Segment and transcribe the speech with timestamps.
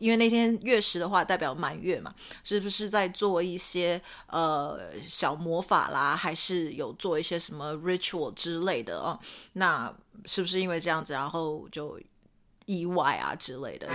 [0.00, 2.12] 因为那天月食的话代表满月嘛，
[2.42, 9.18] 是不是在做一些呃小魔法啦，还是有做一些什么 ritual 之类的哦？
[9.52, 9.92] 那
[10.24, 12.00] 是不是因为这样子，然后就
[12.64, 13.88] 意外啊之类的？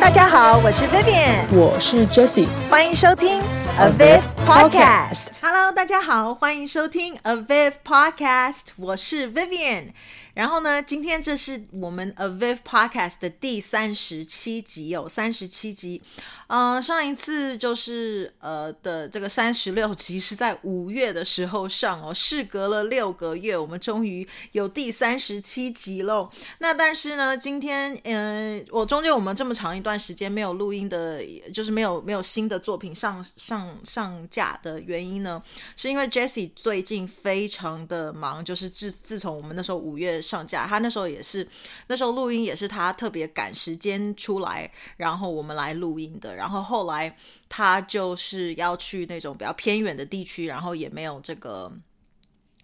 [0.00, 3.40] 大家好，我是 Vivian，我是 Jessie，欢迎收听
[3.78, 5.38] Aviv Podcast。
[5.40, 9.92] Hello，大家好，欢迎收听 Aviv Podcast，我是 Vivian。
[10.34, 16.02] 然后呢，今天这是我们 Aviv Podcast 的第三十七集哦，三十七集。
[16.46, 26.30] 呃，上一次就是呃的这个三十六集是在五月的时候上哦，事隔了六个月，我们终于有第三十七集喽。
[26.58, 35.42] 那但是呢，今天嗯、我中间我们这么长一段时间没有录音的，就是没有没有新的作品上上上架的原因呢，
[35.76, 41.46] 是因为 Jessie 最近非常的忙，就是自自从我们那时候五月上架，他那时候也是
[41.86, 46.34] 那时候录音也是他特别赶时间出来，然后我们来录音的。
[46.36, 47.16] 然后后来
[47.48, 51.72] 他就是要去那种比较偏远的地区，然后也没有这个。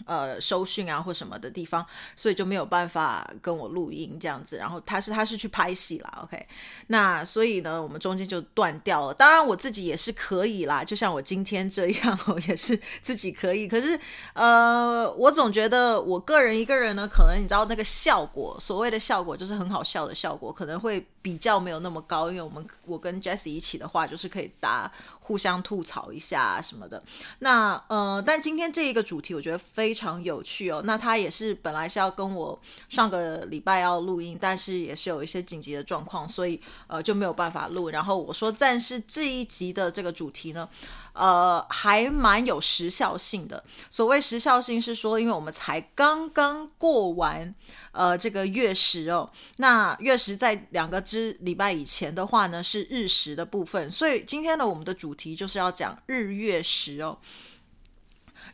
[0.06, 1.84] 呃，收讯啊或什么的地方，
[2.16, 4.56] 所以就没有办法跟我录音这样子。
[4.56, 6.46] 然后他是他是去拍戏啦，OK。
[6.88, 9.14] 那所以呢，我们中间就断掉了。
[9.14, 13.68] 当然我自己也是可以啦，就像我今天这样， 我也是自己可以。
[13.68, 13.98] 可是
[14.34, 22.30] 呃，我总觉得我个人一个人呢，可能你知道那个效果，所谓的效果就是很好笑的效果，可能会比较没有那么高。
[22.30, 24.90] 因为我们我跟 Jesse 一起的话，就是可以搭
[25.20, 27.02] 互相吐槽一下什么的。
[27.40, 29.90] 那呃，但今天这一个主题，我觉得非。
[29.90, 32.56] 非常有趣哦，那他也是本来是要跟我
[32.88, 37.90] 上个礼拜要录音，但是也是有一些紧急的状况，所以呃就没有办法录。
[37.90, 40.68] 然后我说，但是这一集的这个主题呢，
[41.12, 43.62] 呃还蛮有时效性的。
[43.90, 47.54] 所谓时效性是说，因为我们才刚刚过完
[47.92, 57.18] 呃这个月食哦，那月食在两个之礼拜以前的话呢是日食的部分，所以今天呢我们的主题就是要讲日月食哦。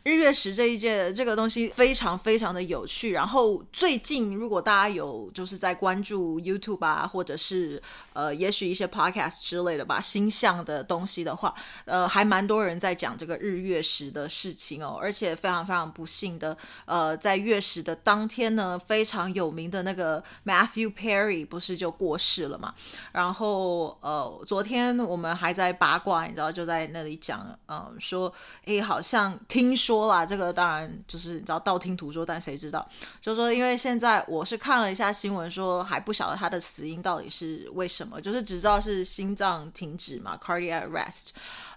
[0.03, 7.81] 日月食这一届这个东西非常非常的有趣，然后最近如果大家有就是在关注 YouTube 啊，或者是
[8.13, 11.53] 呃，也许一些 Podcast 之类的吧，星象的东西的话，
[11.85, 16.55] 呃，还蛮多人在讲这个日月食的事情哦，而且非常非常不幸的，
[16.85, 22.73] 呃，在月食的当天呢，非常有名的那个 Matthew Perry 不是就过世了嘛？
[23.11, 28.31] 然后呃，昨天我们还在八卦，你知道就在那里讲，嗯、说，
[28.65, 29.86] 诶，好像听说。
[29.87, 32.85] 说啦，这个当然就是你知道道听途说，但谁知道？
[33.21, 41.27] 就是说，因为现在我是看了一下新闻，说还不晓得他的死因到底是为什么，就是只知道是心脏停止嘛，cardiac arrest，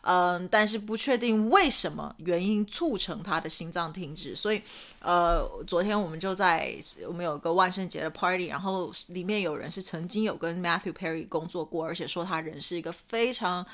[0.02, 4.34] 嗯，但是不确定为什么原因促成他的心脏停止。
[4.34, 4.60] 所以，
[4.98, 6.74] 呃，昨天我们就在
[7.06, 13.64] 我们有个万圣节的 party，然后里面有人是曾经有跟 Matthew Perry 工作过，而且说他人是一个非常。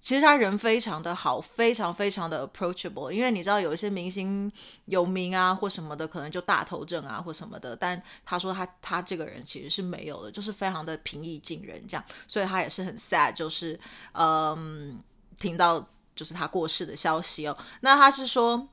[0.00, 3.10] 其实他人非常的好，非常非常的 approachable。
[3.10, 4.50] 因为你知道有一些明星
[4.86, 7.76] 有名啊或什么的，可能就大头症啊或什么的。
[7.76, 12.04] 但他说他他这个人其实是没有的，就是非常的平易近人这样。
[12.26, 13.78] 所以他也是很 sad，就是
[14.12, 14.98] 嗯，
[15.36, 17.56] 听到就是他过世的消息哦。
[17.80, 18.68] 那他是说。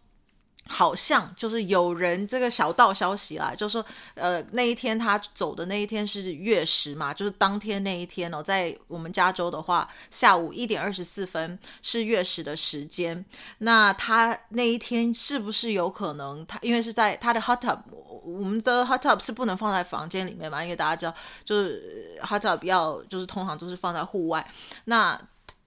[0.68, 3.86] 好像就是有人这个小道消息啦，就是说，
[4.16, 13.24] 呃，那一天他走的那一天是月食嘛，就是当天那一天哦，在我们加州的话，下午一点二十四分是月食的时间。
[13.60, 17.80] 那他那一天是不是有可能他因为是在他的 hot tub，
[18.24, 20.64] 我们的 hot tub 是不能放在房间里面嘛？
[20.64, 21.14] 因为大家知道，
[21.44, 24.46] 就是 hot tub 要就是通常都是放在户外。
[24.86, 25.20] 那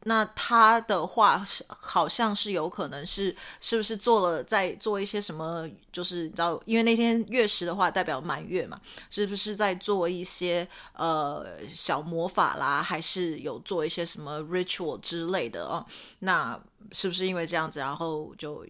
[0.04, 5.68] 那他的话是好像是有可能是是不是做了在做一些什么？
[5.92, 8.80] 就是你知道，因为那天月食的话代表满月嘛，
[9.10, 15.84] 是不是在做一些呃小魔法啦，还是有做一些什么 ritual 之类的哦？
[16.20, 16.58] 那
[16.92, 18.66] 是不是因为这样子，然后就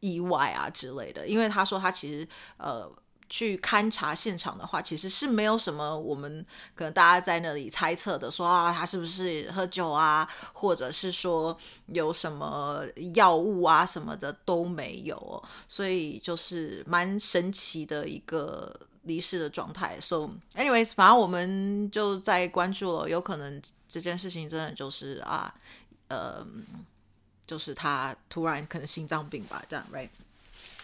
[0.00, 1.26] 意外啊之类的？
[1.26, 2.90] 因为他说他其实呃。
[3.28, 6.44] 去勘察现场的话，其实是没有什么我们
[6.74, 12.82] 可能大家在那里猜测的，说啊他是不是喝酒啊，或者是说有什么
[13.14, 19.98] 药物啊什么的都没有，所以就是蛮神奇的一个离世的状态。
[20.00, 25.54] So anyways，反正我们就在关注了，有可能这件事情真的就是啊，
[26.08, 26.46] 呃，
[27.46, 30.08] 就是他突然可能心脏病吧，这样，right？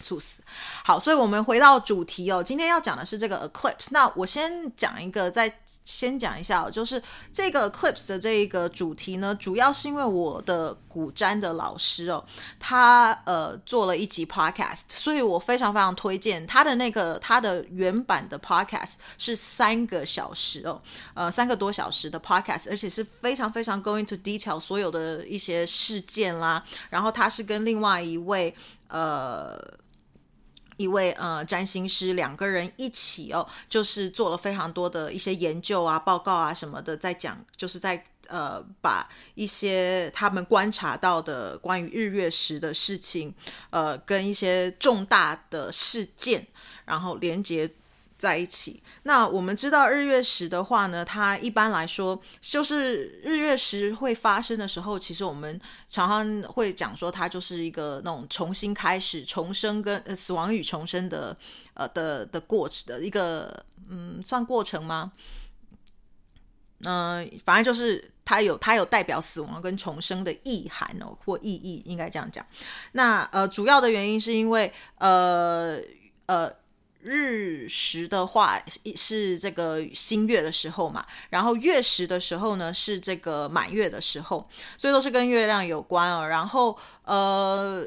[0.05, 0.43] 猝死。
[0.85, 2.43] 好，所以我们回到主题哦。
[2.43, 3.89] 今天要讲的是这个 eclipse。
[3.91, 5.53] 那我先讲一个，再
[5.85, 12.25] 先讲一下，就是这个 Eclipse 的这一个主题呢，主要是因为我的古占的老师哦，
[12.59, 20.81] 他呃做了一集 Podcast，所以我非常非常推荐他的那个他的原版的 Podcast 是三个小时哦，
[21.13, 28.55] 呃三个多小时的 Podcast，而且是非常非常 going to detail 所有的一些事件啦，然后他是跟另外一位
[28.89, 29.55] 呃。
[30.77, 43.35] 一位呃占星师，两个人一起哦，就是做了非常多的一些研究啊、报告啊什么的，在讲，就是在呃把一些他们观察到的关于日月食的事情，
[43.71, 46.47] 呃，跟一些重大的事件，
[46.85, 47.71] 然后连接。
[48.25, 48.83] 在一起。
[49.03, 55.61] 那我们知道日月食的话呢，它一般来说就是日月食会发生的时候，其实我们
[55.91, 61.37] 常常会讲说，它就是一个那种重新开始、重生跟呃死亡与重生的
[61.75, 65.13] 呃的的过程的一个嗯算过程吗？
[66.87, 72.45] 嗯、反正就是它有它有代表死亡跟重生的意涵哦，或意义应该这样讲。
[72.93, 75.79] 那呃主要的原因是因为呃
[76.25, 76.51] 呃。
[77.05, 78.61] 日食的话
[78.97, 86.27] 是这个新月的时候嘛，然后月食的时候呢是这个满月的时候，所以都是跟月亮有关哦。
[86.27, 87.87] 然后呃。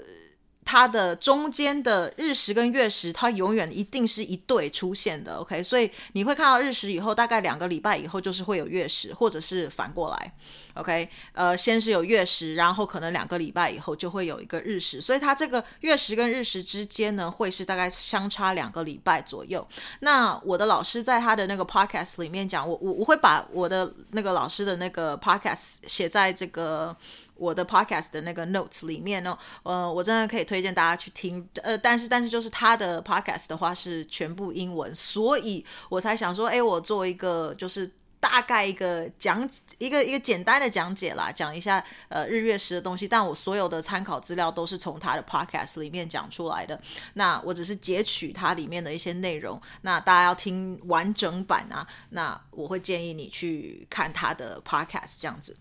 [0.67, 5.63] 它的中间的日食跟月食，它永远一定是一对出现的，OK？
[5.63, 10.33] 所以你会看到日食以后，大概两个礼拜以后就是会有月食，或者是反过来
[10.73, 11.09] ，OK？
[11.31, 19.65] 呃，先是有月食，然后可能两个礼拜以后就会有一个日食，所以它这个月食跟日食之间呢，会是大概相差两个礼拜左右。
[20.01, 26.93] 那我的老师在他的那个 podcast 里面讲，我我我会把我的那个老师的那个 podcast 写在这个。
[27.37, 37.89] 我的 podcast 的那个 notes 里面呢，呃，我真的可以推荐大家去听，呃，但是但是就是他的 podcast 的话是全部英文，所以我才想说，哎，我做一个就是
[38.19, 39.47] 大概一个讲
[39.77, 46.79] 一个一个简单的讲解啦，讲一下呃日月食的东西，但我所有的参考资料都是从他的 podcast 里面讲出来的，
[47.13, 55.55] 那我只是截取它里面的一些内容，那大家要听完整版啊，那我会建议你去看他的 podcast 这样子。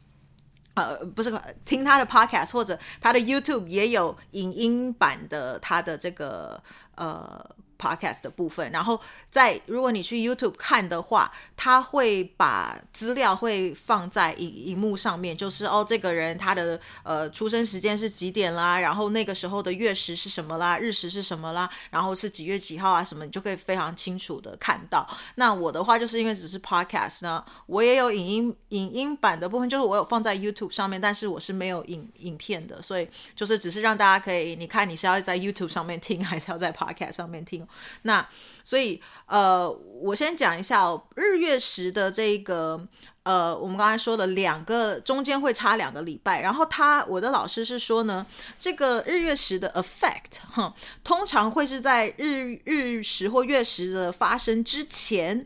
[0.77, 1.31] 呃，不是
[1.65, 6.63] 听他的 podcast 或者他的 YouTube 也有影音版的他的这个
[6.95, 7.45] 呃。
[7.79, 9.01] Podcast 的部分，然后
[9.31, 25.07] 在如果你去 YouTube 看的话，他会把资料会放在荧荧幕上面，就是哦，这个人他的呃出生时间是几点啦，然后那个时候的月食是什么啦，日食是什么啦，然后是几月几号啊什么，你就可以非常清楚的看到。
[25.35, 37.66] 那我的话就是因为只是 Podcast 呢，我也有影音影音版的部分，就是我有放在 YouTube 上面，但是我是没有影影片的，所以就是只是让大家可以，你看你是要在 YouTube 上面听，还是要在 Podcast 上面听。
[38.03, 38.27] 那
[38.65, 42.81] 所以呃，我先讲一下哦，日月食的这个
[43.23, 48.25] 呃，我们刚才说的两个中间会差两个礼拜，然后他我的老师是说呢，
[48.59, 50.73] 这个日月食的 effect 哈，
[51.03, 55.45] 通常会是在日日食或月食的发生之前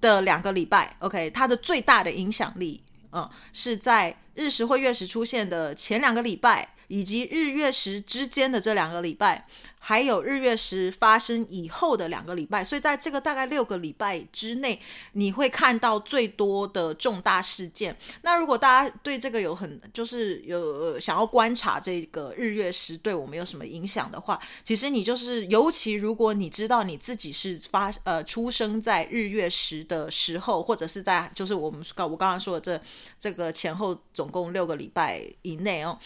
[0.00, 2.82] 的两个礼拜，OK，它的最大的影响力，
[3.12, 9.46] 嗯，是在日食或月食出现的前两个礼拜，以及日月食之间的这两个礼拜。
[9.84, 14.80] 还有日月食发生以后的两个礼拜，所以在这个大概六个礼拜之内，
[15.14, 17.96] 你会看到最多的重大事件。
[18.22, 32.84] 那如果大家对这个有很就是有想要观察这个日月食对我们有什么影响的话，其实你就是尤其如果你知道你自己是发呃出生在日月食的时候，或者是在就是我们刚我刚刚说的这
[33.18, 35.98] 这个前后总共六个礼拜以内哦。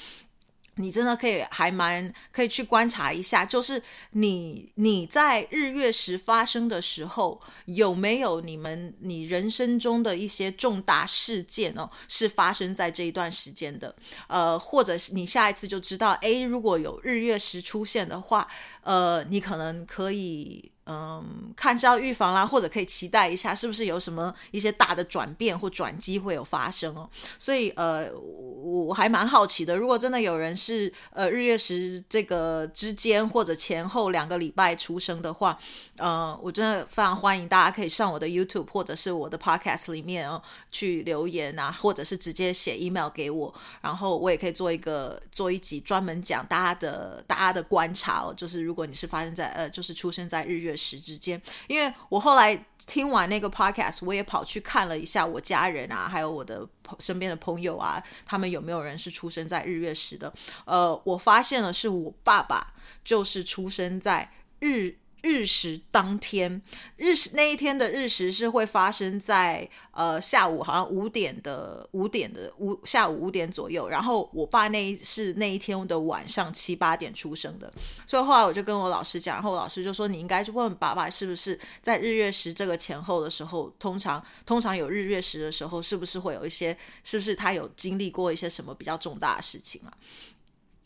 [0.77, 13.95] 你真的可以还蛮可以去观察一下，就是你你在日月食发生的时候，有没有你们你人生中的一些重大事件哦，是发生在这一段时间的，
[14.29, 18.47] 呃，或者是你下一次就知道，诶，如果有日月食出现的话，
[18.83, 20.71] 呃，你可能可以。
[20.89, 27.11] 嗯，看是要预防啦，或者可以期待一下，是不是有什么一些大的转变或转机会有发生哦？
[27.41, 35.59] 所以呃，我还蛮好奇的，如果真的有人是呃日月食这个之间或者前后两个礼拜出生的话，
[35.97, 40.41] 呃，我真的非常欢迎大家可以上我的 YouTube 或者是我的 Podcast 里面哦
[40.71, 52.57] 去留言啊，或者是直接写 email 给我，然后我也可以做一个做一集专门讲大家的大家的观察哦，就是如果你是发生在呃就是出生在日月时之间，因为我后来
[52.87, 56.67] 听完那个 podcast，我也跑去看了一下我家人啊，还有我的
[56.99, 60.33] 身边的朋友啊，他们有没有人是出生在日月食的？
[60.65, 64.31] 呃，我发现了是我爸爸就是出生在
[64.61, 66.63] 日日食当天，
[66.97, 77.73] 日食那一天的日食是会发生在呃下午好像五点的五点的五下午五点左右，然后我爸那一是那一天的晚上七八点出生的，
[78.07, 89.91] 所以后来我就跟我老师讲，然后老师就说，你应该去问爸爸是不是在日月食这个前后的时候，通常通常有日月食的时候，是不是会有一些，是不是他有经历过一些什么比较重大的事情啊？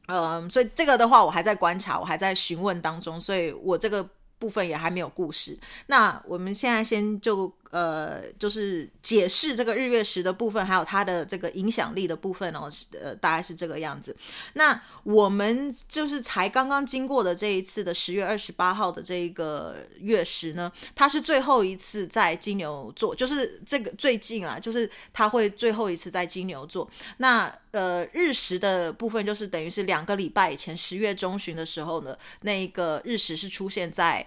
[0.06, 4.08] 嗯，所以这个的话我还在观察，我还在询问当中，所以我这个。
[4.40, 5.56] 部分也还没有故事，
[5.87, 7.54] 那我们现在先就。
[7.70, 12.68] 呃，就是解释这个日月食的部分，还有它的这个影响力的部分哦，
[13.00, 14.14] 呃，大概是这个样子。
[14.54, 26.90] 那我们就是才刚刚经过的这一次的十月二十八号的这一个月食呢，它是最后一次在金牛座，就是这个最近啊，就是它会最后一次在金牛座。
[27.18, 34.26] 那呃，日食的部分就是等于是两个礼拜以前，十月中旬的时候呢，那一个日食是出现在。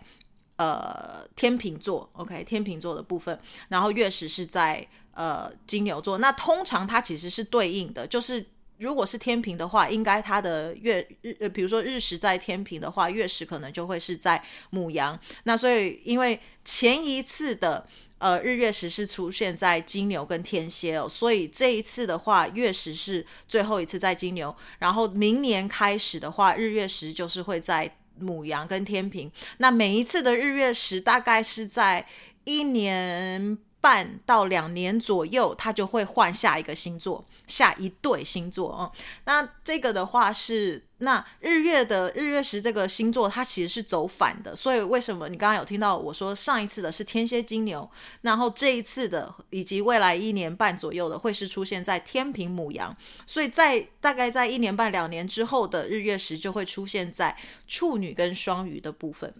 [0.64, 6.20] 呃，天秤座，OK，天秤座的部分，然后月食是在呃金牛座。
[6.20, 8.46] 那通常它其实是对应的，就是
[8.78, 15.20] 如果是天平的话，应该它的月日，比如说日食在天平的话，月食可能就会是在母羊。
[15.44, 17.86] 那所以因为前一次的
[18.20, 24.56] 呃日月食是出现在金牛跟天蝎哦，所以这一次的话，月食是最后一次在金牛。
[24.80, 27.98] 然后明年开始的话，日月食就是会在。
[28.20, 32.06] 母羊跟天平，那每一次的日月食大概是在
[32.44, 39.04] 一年半到两年左右，它就会换下一个星座，下一对星座哦、嗯。
[39.26, 44.56] 那这个的话是，那日月的日月食这个星座，它其实是走反的。
[44.56, 47.90] 所以为什么你刚刚有听到我说上一次的是天蝎金牛，
[48.22, 52.96] 然后这一次的以及未来一年半左右的会是出现在天平母羊，
[53.28, 57.36] 所以在大概在一年半两年之后的日月食就会出现在
[57.68, 59.34] 处女跟双鱼的部分。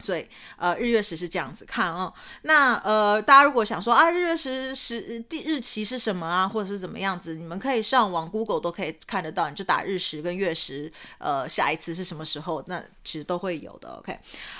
[0.00, 0.26] 所以，
[0.56, 2.12] 呃，日月食是这样子看、哦。
[2.42, 13.90] 那呃，大家如果想说啊，日月食时第日期是什么啊，或者是怎么样子，你们可以上网 Google 都可以看得到，你就打日食跟月食，呃，下一次是什么时候，那其实都会有的。
[13.98, 14.16] OK，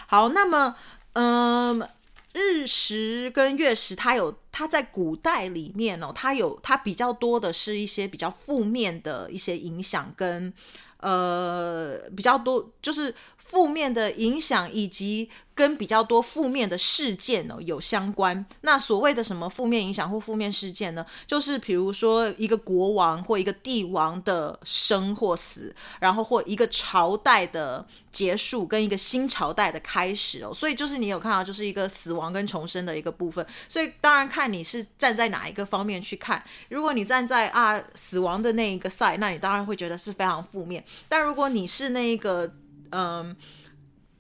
[0.07, 0.77] 好，那么，
[1.15, 1.91] 嗯、呃，
[2.35, 10.53] 日食跟月食，它有它在古代里面哦，它有它比较多的是一些比较负面的一些影响跟。
[11.01, 18.45] 呃，比较多就是负面的影响，以及跟比较多负面的事件哦有相关。
[18.63, 21.05] 那所谓的什么负面影响或负面事件呢？
[21.27, 30.55] 就是比如说一个国王或一个帝王的生或死，然后或一个朝代的结束跟一个新朝代的开始哦。
[30.55, 33.45] 所以就是你有看到，就是一个死亡跟重生的一个部分。
[33.69, 36.43] 所以当然看你是站在哪一个方面去看。
[36.71, 40.83] 如果你站在啊死亡的那一个 side，那你当然会觉得是非常负面。
[41.09, 42.51] 但如果你是那一个
[42.93, 43.37] 嗯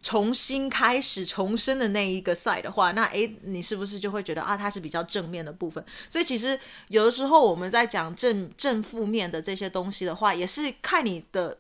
[0.03, 5.85] 重新开始重生的那一个 side 的话，那诶，你是不是就会觉得啊，它是比较正面的部分？
[6.09, 11.59] 所以其实有的时候我们在讲正正负面的这些东西的话，也是看你的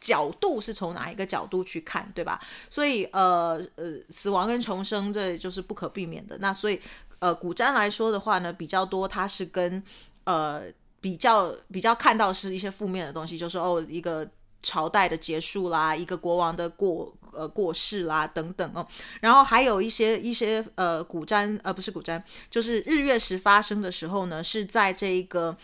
[0.00, 2.40] 角度是从哪一个角度去看，对吧？
[2.68, 6.36] 所以呃呃，死亡跟重生这就是不可避免的。
[6.38, 6.80] 那所以
[7.20, 9.80] 呃，古占来说的话呢，比较多它是跟
[10.24, 10.62] 呃
[11.00, 14.28] 比较比较看到是一些负面的东西，就是哦一个。
[14.64, 18.86] 朝代的结束啦，一个国王的过呃过世啦等等哦，
[19.20, 25.56] 然后还有一些一些呃古占呃不是古占，就是日月食发生的时候呢，是在这一个。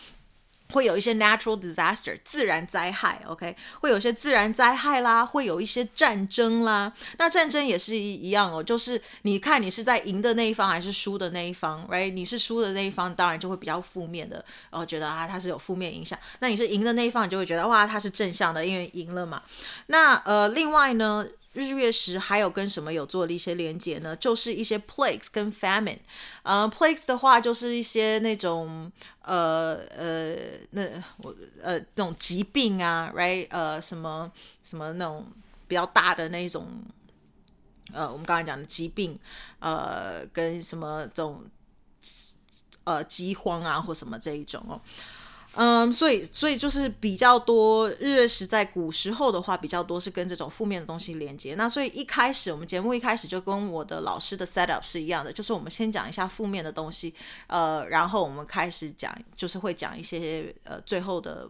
[0.71, 6.93] 会有一些 natural disaster 自然灾害，OK，会有一些自然灾害啦，会有一些战争啦。
[7.17, 12.13] 那战争也是一一样哦，就是你看你是在赢的那一方还是输的那一方，right？
[12.13, 16.19] 你是输的那一方，当然就会比较负面的，然后觉得啊它是有负面影响。
[16.37, 19.41] 那你是赢的那一方，你就会觉得哇它是正向的，因为赢了嘛。
[19.87, 21.25] 那呃另外呢？
[21.53, 24.15] 日月食还有跟什么有做了一些连接呢？
[24.15, 25.97] 就是一些 plagues 跟 famine。
[26.43, 28.91] 呃，plagues 的话就是一些那种
[29.23, 30.35] 呃呃
[30.71, 33.47] 那我呃那种疾病啊，right？
[33.49, 34.31] 呃什么
[34.63, 35.25] 什么那种
[35.67, 36.67] 比较大的那种
[37.91, 39.17] 呃我们刚才讲的疾病，
[39.59, 41.43] 呃跟什么这种
[42.83, 44.79] 呃饥荒啊或什么这一种哦。
[45.55, 51.55] 嗯，所以所以就是比较多日月食在古时候的话，比较多是跟这种负面的东西连接。
[51.55, 57.13] 那所以一开始我们节目一开始就跟我的老师的 set up 是一样的，就是我们先讲一下负面的东西，
[57.47, 61.49] 呃，然后我们开始讲，就是会讲一些呃最后的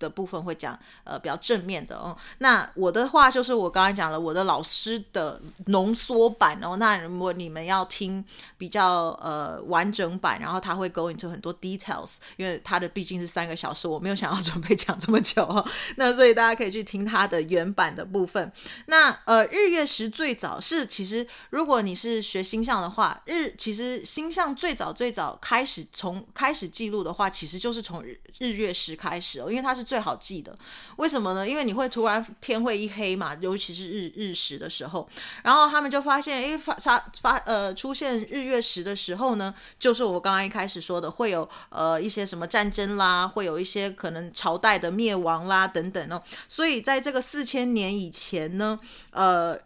[0.00, 2.16] 的部分会讲呃比较正面的哦。
[2.38, 6.76] 那我的话就是我刚才讲了我的老师的浓缩版哦。
[6.76, 8.24] 那如果你们要听
[8.58, 15.64] 比较呃完整版，然后他会 go into 很多 details，因为他的毕竟是三个小时，我没有想要准备讲这么久哦。
[15.96, 18.50] 那所以大家可以去听他的原版的部分。
[18.86, 30.54] 那呃日月食最早是其实如果你是学星象的话，日其实星象最早最早开始从开始记录的话，其实就是从日日月食开始哦，因为它是最好记的。
[30.98, 31.48] 为什么呢？
[31.48, 35.08] 因为你会突然天会一黑嘛，尤其是日日食的时候，
[35.42, 46.22] 然后他们就发现，诶，发发发呃出现日月食的时候呢，就是我刚刚一开始说的，会有呃一些什么战争啦，会有一些可能朝代的灭亡啦等等哦。
[46.48, 48.78] 所以在这个四千年以前呢，
[49.10, 49.58] 呃。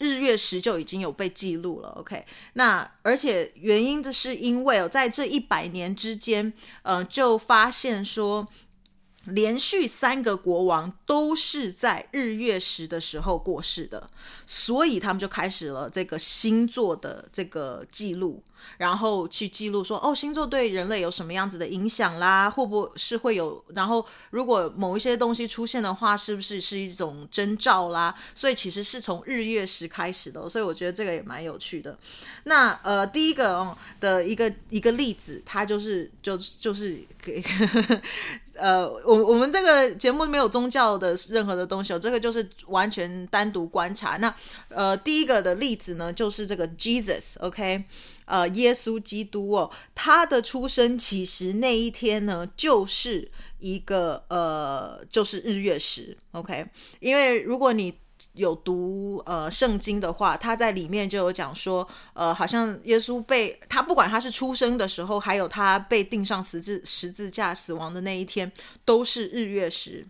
[0.00, 2.26] 日月食就已经有被记录了，OK？
[2.54, 8.44] 那而且原因的是因为哦，在这一百年之间，呃，就发现说，
[9.26, 14.06] 连续三个国王都是在日月食的时候过世的，
[14.46, 18.42] 所以他们就开始了这个星座的这个记录。
[18.78, 22.50] 然后去记录说，哦，星座对人类有什么样子的影响啦？
[22.50, 23.64] 会不会是会有？
[23.74, 28.14] 然后如果某一些东西出现的话，是不是是一种征兆啦？
[28.34, 31.98] 所以其实是从日月食开始的，所以我觉得这个也蛮有趣的。
[32.44, 37.42] 那呃，第一个哦的一个一个例子，它就是就就是给
[38.56, 44.16] 呃，我我们这个节目没有宗教的任何的东西，这个就是完全单独观察。
[44.18, 44.32] 那
[44.68, 47.84] 呃，第一个的例子呢，就是这个 Jesus，OK。
[48.26, 56.66] 呃，耶稣基督哦，他的出生其实那一天呢，就是一个呃，就是日月食，OK。
[57.00, 57.94] 因为如果你
[58.32, 68.50] 有读呃圣经的话，他在里面就有讲说，呃，好像耶稣被他不管他是出生的时候，还有他被钉上十字十字架死亡的那一天，
[68.84, 70.04] 都是日月食。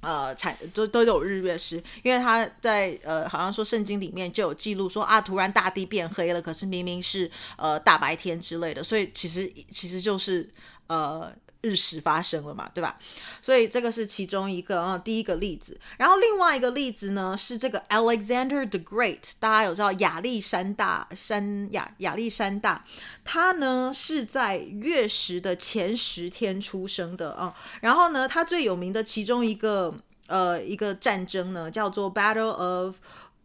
[0.00, 10.48] 呃，产都都有日月食，因为他在呃，好像说圣经里面就有记录说啊，突然大地变黑了，可是明明是呃大白天之类的，所以其实其实就是
[10.86, 11.32] 呃。
[11.60, 12.96] 日食发生了嘛，对吧？
[13.42, 15.78] 所以这个是其中一个啊、第一个例子。
[15.96, 22.84] 然后另外一个例子呢，是这个 Alexander the Great，大家有知道亚历山大山亚亚历山大，
[23.24, 29.92] 他呢是在月食的前十天出生的啊、然后呢，他最有名的其中一个
[30.28, 32.96] 呃一个战争呢，叫做 Battle of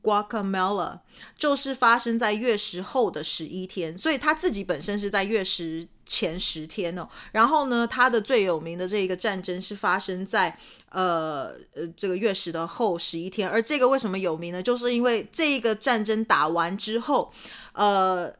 [0.03, 0.99] Guacamela，
[1.35, 5.87] 就是发生在月食后的十一天，所以他自己本身是在月食。
[6.05, 10.57] 前十天哦，然后呢，他的最有名的这一个战争是发生在
[10.89, 14.61] 呃呃这个月食的后十一天，而这个为什么有名呢？
[14.61, 17.31] 就是因为这一个战争打完之后，
[17.73, 18.33] 呃，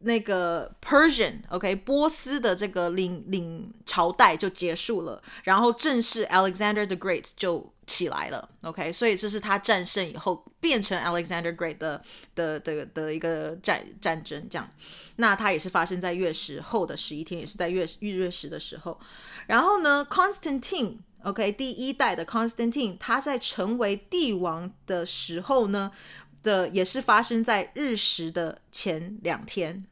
[0.00, 12.00] 那个 Persian，OK，波斯的这个领领朝代就结束了，然后正式 Alexander the Great 就起来了，OK，所以这是他战胜以后变成 Alexander Great 的
[12.36, 14.70] 的的的一个战战争这样。
[15.16, 18.96] 那它也是发生在月食后的十一天，也是在月日月食的时候。
[19.48, 25.90] 然后呢，Constantine，OK，第一代的 Constantine，他在成为帝王的时候呢
[26.44, 29.84] 的也是发生在日食的前两天。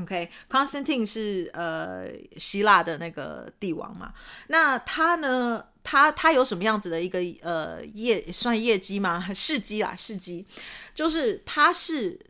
[0.00, 4.14] OK，Constantine 是呃希腊的那个帝王嘛。
[4.46, 9.28] 那他呢，他他有什么样子的一个呃业算业绩吗？
[9.34, 10.46] 事迹啊，事迹，
[10.94, 12.20] 就是他是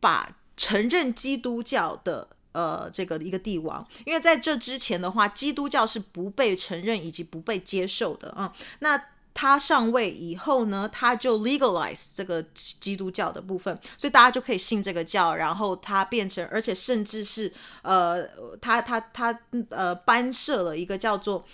[0.00, 0.36] 把。
[0.58, 8.50] 承认基督教的呃这个一个帝王，因为在这之前的话，基督教是不被承认以及不被接受的啊。
[8.78, 8.98] 那
[9.34, 18.26] 他上位以后呢，他就 legalize 这个基督教的部分，所以大家就可以信这个教，然后他变成，而且甚至是呃，
[18.62, 21.44] 他他他呃颁设了一个叫做。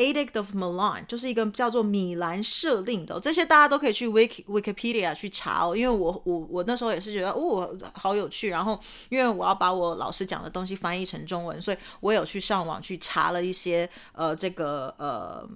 [0.00, 5.76] Edict of Milan 就是一个叫做米兰赦令的，这些大家都可以去 Wiki Wikipedia 去查哦。
[5.76, 8.48] 因为我我我那时候也是觉得哦，好有趣。
[8.48, 15.46] 然后因为我要把我老师讲的东西翻译成中文，所以我有去上网去查了一些呃这个呃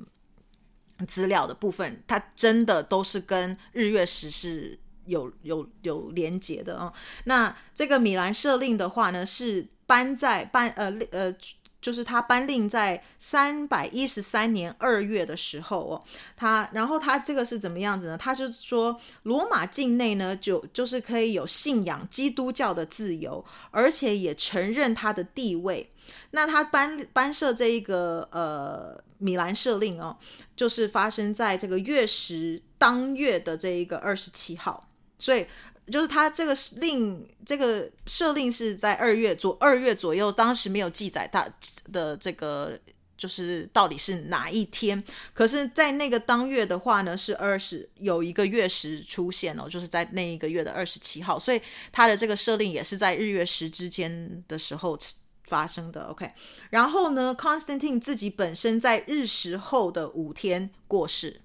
[1.09, 6.93] 资料的部分，它真的都是跟日月食是有有有连结的啊、哦。
[7.25, 11.35] 那这个米兰赦令的话呢，是颁在颁呃呃。
[11.85, 16.03] 就是他颁令在三百一十三年二月的时候哦，
[16.35, 18.17] 他然后他这个是怎么样子呢？
[18.17, 25.93] 他就是说罗马境内呢就就是可以有信仰基督教的自由，而且也承认他的地位。
[26.31, 30.17] 那他颁颁设这一个呃米兰赦令哦，
[30.57, 34.83] 就是发生在这个月食当月的这一个二十七号，
[35.19, 35.47] 所以。
[35.91, 41.47] 就是他这个令，这个设令是在二月左二月左右，当时没有记载他
[41.93, 42.79] 的这个
[43.19, 45.05] 就是到底是哪一天。
[45.35, 51.61] 可是，在那个当月的话呢，是二十有一个月食出现哦，就是在那一个月的二十七号，所以
[51.93, 54.99] 他的这个设定也是在日月食之间的时候
[55.45, 56.05] 发生的。
[56.07, 56.31] OK，
[56.71, 61.43] 然后呢，Constantine 自己本身在日食后的五天过世，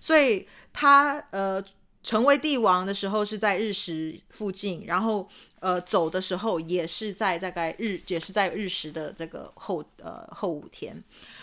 [0.00, 1.62] 所以他呃。
[2.02, 5.28] 成为帝王的时候是在日食附近，然后
[5.62, 10.94] 呃走的时候也是在大概日也是在日食的这个后呃后五天。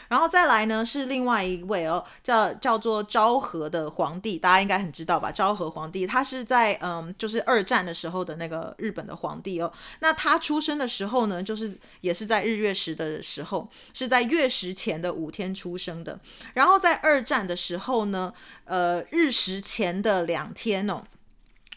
[0.09, 5.31] 然后再来呢是另外一位哦，叫叫做昭和的皇帝，大家应该很知道吧？
[5.31, 9.71] 昭和皇帝他是在嗯，就是二战的时候的那个日本的皇帝哦。
[9.99, 16.19] 那他出生的时候呢，就是也是在日月食的时候，是在月食前的五天出生的。
[16.55, 18.33] 然后在二战的时候呢，
[18.65, 21.03] 呃，日食前的两天哦。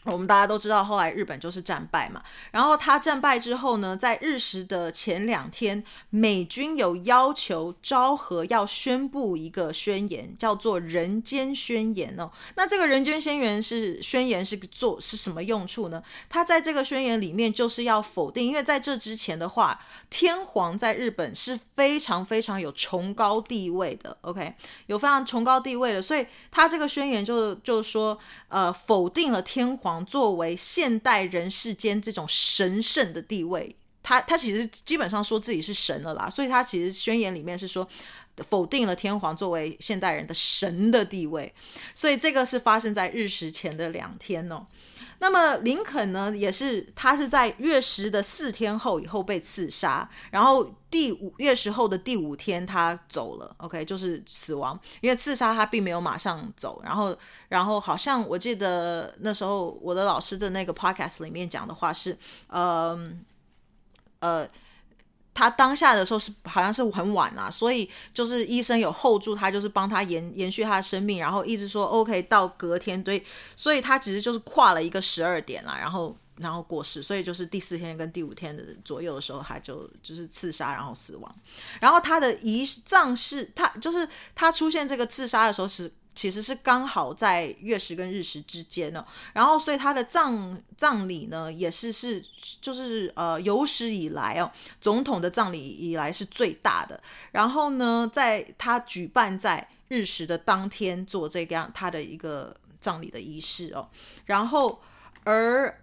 [0.05, 2.21] 我们大家都知道，后来日本就是战败嘛。
[2.51, 12.29] 然后他战败之后呢，在日食的前两天，美军有要求昭和要宣布一个宣言，叫做《人间宣言》哦。
[12.55, 16.03] 那这个人间宣言是宣言是做是什么用处呢？
[16.27, 24.53] 他在这个宣言里面就是要否定，因为在这之前的话，天皇在日本是非常非常有崇高地位的，OK，
[24.87, 29.92] 有非常崇高地位的，所以他这个宣言就就说，呃，否定了天皇。
[30.05, 37.87] 作为现代人世间这种神圣的地位，他他其实基本上说自己是神了啦，所以他其实宣言里面是说
[38.37, 41.53] 否定了天皇作为现代人的神的地位，
[41.93, 44.65] 所以这个是发生在日食前的两天呢。
[45.23, 62.17] 那么林肯呢，也是他是在月食的四天后以后被刺杀，然后第五月食后的第五天他走了，OK，就是死亡，因为刺杀他并没有马上走，然后然后好像我记得那时候我的老师的那个 podcast 里面讲的话是，
[62.49, 63.23] 嗯
[64.19, 64.45] 呃。
[65.33, 73.23] 他当下的时候是好像是很晚啊，所以就是医生有 hold 住他，就是帮他延延续他的生命，然后一直说 OK 到隔天，对，
[73.55, 81.35] 所以他其实就是跨了一个十二点啦，然后然后过世，所以就是第四天跟第五天的左右的时候，他就就是刺杀然后死亡，
[81.81, 85.91] 然后他的遗葬是他就是他出现这个刺杀的时候是。
[86.15, 92.23] 其实是刚好在月食跟日食之间呢，然后所以他的葬葬礼呢也是是
[92.61, 103.89] 就是呃有史以来哦总统的葬礼以来是最大的，然后呢在他举办在日食的当天做这个样他的一个葬礼的仪式哦，
[104.25, 104.81] 然后
[105.23, 105.79] 而。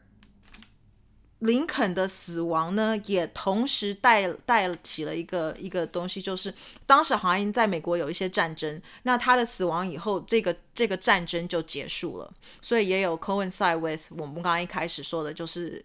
[1.41, 6.53] 林肯的死亡呢，也同时带带起了一个一个东西，就是
[6.87, 15.83] 当时好像在美国有一些战争，那他的死亡以后，这个这个战争就结束了，所以也有 coincide with 我们刚刚一开始说的，就是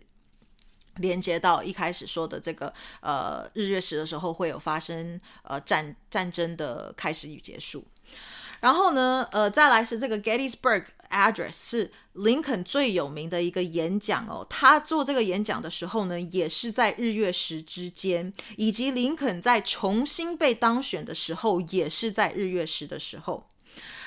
[0.98, 7.86] 连接到一开始说的这个呃日月食的时候会有发生呃战战争的开始与结束。
[8.66, 14.44] 然后呢，呃，再来是这个 Gettysburg Address 是林肯最有名的一个演讲哦。
[14.50, 23.46] 他做这个演讲的时候呢，也是在日月食之间，以及林肯在重新被当选的时候，也是在日月食的时候。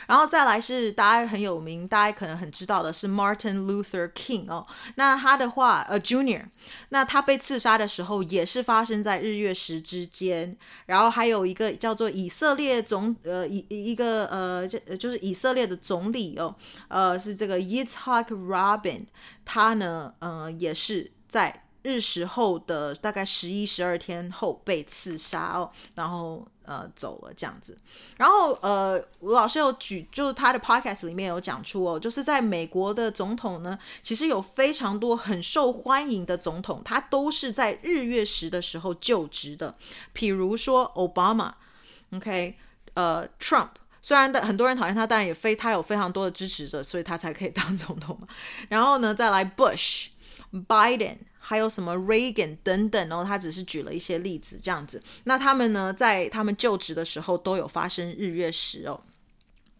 [0.08, 4.66] 然后再来是大家很有名，大家可能很知道的是 Martin Luther King 哦。
[4.94, 6.46] 那他的话，呃，Junior，
[6.88, 10.56] 那他被刺杀的时候也是发生在日月食之间。
[10.86, 16.54] 然后还有一个叫做以色列总，呃，一一个呃，就就是以色列的总理哦，
[16.88, 19.04] 呃，是这个 Yitzhak Rabin，
[19.44, 21.64] 他呢，呃，也是在。
[21.82, 27.76] 日食后的大概十一十二天后被刺杀哦，然后呃走了这样子，
[28.16, 39.76] 然后呃吴老师有举，就是他的 podcast 里面有讲出哦，就是在美国的总统呢，其实有非常多很受欢迎的总统，他都是在日月食的时候就职的，
[40.14, 42.56] 譬如说 Obama，OK，
[42.94, 43.70] 呃 Trump，
[44.02, 48.26] 虽然的很多人讨厌他，但也非他有非常多的支持者，所以他才可以当总统嘛。
[48.68, 51.18] 然后呢，再来 Bush，Biden。
[51.48, 55.02] 还有什么 Reagan 等等哦，他只是举了一些例子这样子。
[55.24, 59.00] 那他们呢，在他们就职的时候都有发生日月食哦，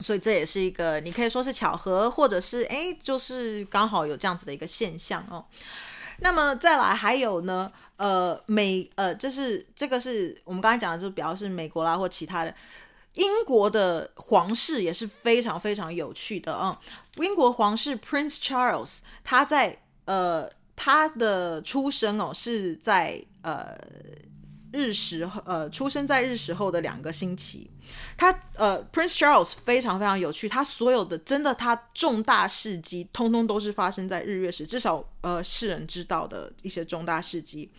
[0.00, 5.44] 所以这也是一个你可以说是巧合，或者是诶，就是刚好有这样子的一个现象哦。
[6.20, 12.54] 那么再来还有呢，呃，美呃，就是这个是我们刚才讲的，就比较是美国啦或其他的。
[13.12, 16.81] 英国的皇室也是非常非常有趣的啊、
[17.16, 20.50] 英国皇室 Prince Charles 他在呃。
[20.79, 23.77] 他的出生哦，是在呃
[24.72, 27.70] 日食呃出生在日食后的两个星期。
[28.18, 37.70] 他呃，Prince Charles 非常非常有趣，他所有的真的他重大事迹，通通都是发生在日月食，至少呃世人知道的一些重大事迹。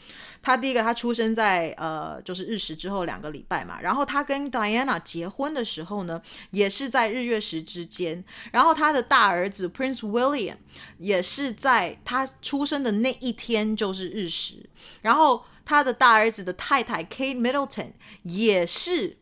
[0.42, 10.56] 他第一个，他出生在呃就是日食之后两个礼拜嘛，然后他跟 Diana 结婚的时候呢，也是在日月食之间，然后他的大儿子 Prince William
[10.98, 14.68] 也是在他出生的那一天就是日食，
[15.04, 17.92] 然后他的大儿子的太太 Kate Middleton
[18.24, 19.18] 也是。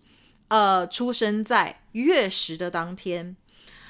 [0.50, 3.36] 呃，出生在月食的当天，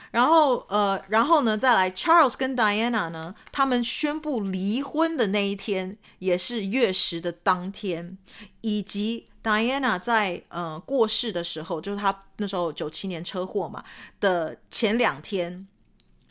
[0.10, 8.18] 然后呃，然后呢，再来 Charles 跟 Diana 呢，他们宣布离婚的那一天也是月食的当天，
[8.62, 13.84] 以及 Diana 在呃过世的时候，就是他那时候九七年车祸嘛
[14.20, 15.68] 的前两天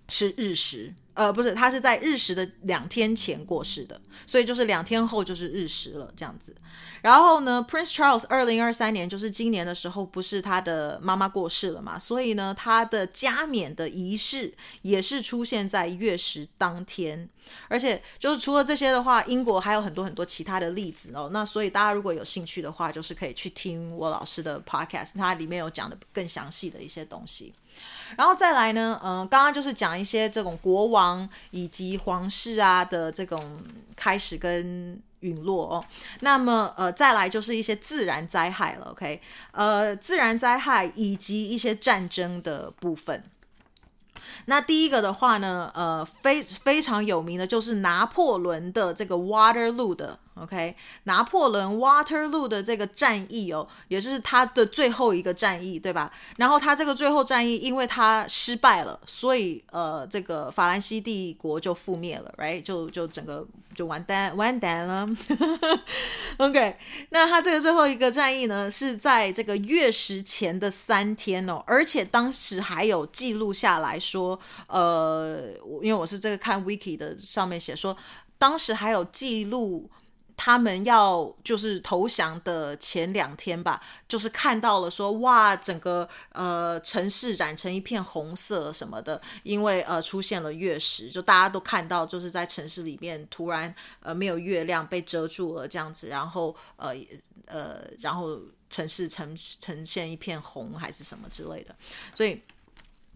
[0.09, 0.95] 是日食。
[1.14, 6.55] 呃，不是，他是在日食的两天前过世的，所以就是两天后就是日食了这样子。
[7.01, 17.27] 然后呢，Prince Charles 二零二三年就是今年的时候，不是他的妈妈过世了嘛，所以呢，他的加冕的仪式也是出现在月食当天。
[17.69, 21.31] 而且就是除了这些的话，英国还有很多很多其他的例子哦。
[21.33, 27.55] 那所以大家如果有兴趣的话，就是可以去听我老师的 podcast，它里面有讲的更详细的一些东西。
[28.16, 33.61] 然后再来呢，嗯、呃，刚刚就是讲一些这种国王以及皇室啊的这种
[33.97, 35.85] 开始跟陨落哦。
[36.21, 39.21] 那么呃，再来就是一些自然灾害了，OK？
[39.51, 43.25] 呃，自然灾害以及一些战争的部分。
[44.45, 50.19] 那第一个的话呢，呃，非非常有名的就是拿破仑的这个 Waterloo 的。
[50.38, 56.12] OK，拿破仑 Waterloo 的这个战役哦，也是他的最后一个战役，对吧？
[56.37, 62.62] 然后他这个最后战役，因为他失败了，所以呃，这个法兰西帝国就覆灭了，right？
[62.62, 65.09] 就就整个就完蛋完蛋了。
[66.37, 66.77] OK，
[67.09, 75.49] 那他这个最后一个战役呢，是在这个月食前的三天哦，而且当时还有记录下来说，呃，
[75.81, 77.96] 因为我是这个看 Wiki 的上面写说，
[78.37, 79.90] 当时还有记录。
[80.37, 96.94] 他们要就是投降的前两天吧，就是看到了说哇，整个呃城市染成一片红色什么的，因为呃出现了月食，就大家都看到就是在城市里面突然呃没有月亮被遮住了这样子，然后呃
[97.46, 101.75] 呃然后城市呈呈现一片红还是什么之类的，
[102.14, 102.42] 所以。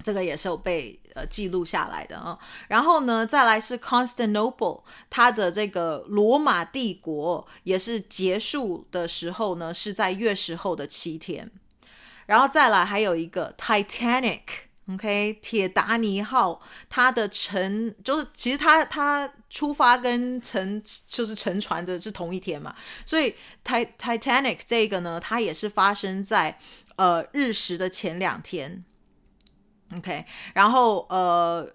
[0.02, 11.50] 这个也是有被呃记录下来的啊，然后呢，再来是 Constantinople，它的这个罗马帝国也是结束的时候呢，是在月食后的七天，
[12.26, 23.34] 然后再来还有一个 Titanic，OK，铁达尼号，它的沉就是其实它它出发跟沉就是沉船的是同一天嘛，所以
[23.64, 26.58] Titanic 这个呢，它也是发生在
[26.96, 28.84] 呃日食的前两天。
[29.96, 30.24] OK，
[30.54, 31.68] 然后呃，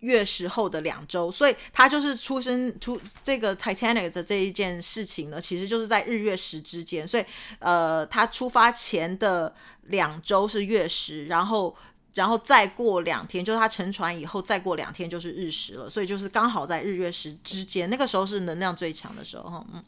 [0.00, 7.24] 月食后的两周，所以他就是出生出这个 Titanic 的这一件事情呢，其实就是在日月食之间，所以
[7.58, 11.74] 呃，他出发前的两周是月食，然后
[12.14, 19.82] 然后再过两天，就是他沉船以后再过两天就是日食了，所以就是刚好在日月食之间，那个时候是能量最强的时候，嗯。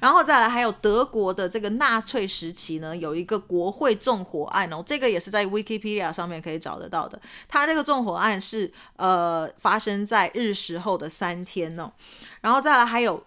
[0.00, 7.20] 然后再来，还有德国的这个纳粹时期呢，有一个国会纵火案哦，这个也是在 Wikipedia 上面可以找得到的。
[7.46, 11.92] 它这个纵火案是呃发生在日食后的三天哦。
[12.40, 13.22] 然后再来还有。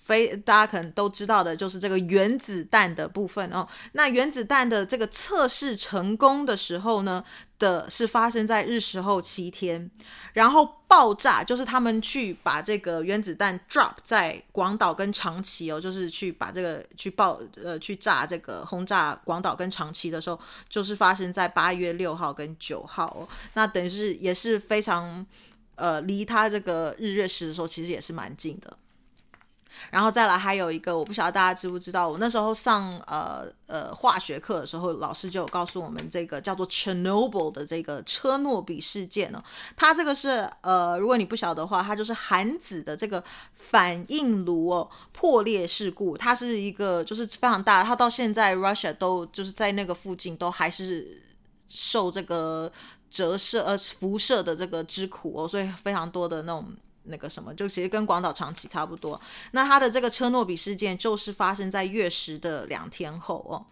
[0.00, 3.68] 非大家可能都知道的，就是这个原子弹的部分哦。
[3.92, 7.22] 那原子弹的这个测试成功的时候呢，
[7.58, 9.90] 的是发生在日食后七天，
[10.32, 23.28] 然后爆炸就是他们去把这个原子弹 drop 在广岛跟长崎哦，就是去把这个去爆呃去炸这个轰炸广岛跟长崎的时候，就是发生在八月六号跟九号哦。
[23.54, 25.26] 那等于是也是非常
[25.74, 28.76] 呃离他这个日月食的时候，其实也是蛮近的。
[29.90, 39.44] 然后再来还有一个，我不晓得大家知不知道，我那时候上呃呃化学课的时候，老师就有告诉我们这个叫做 Chernobyl 的这个车诺比事件呢、哦。
[39.76, 46.16] 它这个是呃，如果你不晓得的话，它就是含子的这个反应炉哦破裂事故。
[46.16, 51.22] 它是一个就是非常大，它到现在 Russia 都就是在那个附近都还是
[51.68, 52.70] 受这个
[53.10, 56.66] 折射呃辐射的这个之苦哦，所以非常多的那种。
[57.08, 59.20] 那个什么，就其实跟广岛、长崎差不多。
[59.52, 63.64] 那它的这个车诺比事件就是发生在月食的两天后哦，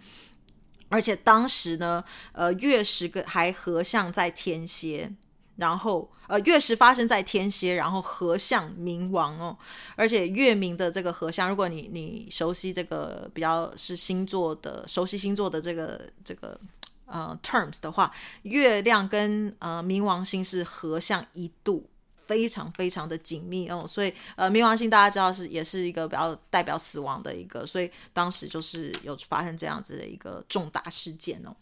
[0.88, 5.12] 而且当时呢，呃，月食跟还合相在天蝎，
[5.56, 9.56] 然后呃月食发生在天蝎，然后合相冥王哦，
[9.96, 16.58] 而且月冥的这个合相，如果你你熟悉这个比较是星座的熟悉星座的这个这个
[17.06, 21.88] 呃 terms 的话，月亮跟呃冥王星是合相一度。
[22.26, 31.54] 非常非常的紧密哦，所以呃，冥王星大家知道是也是一个比较代表死亡的一个，所以当时就是有发生这样子的一个重大事件哦。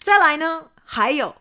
[0.00, 1.32] 再来呢，还有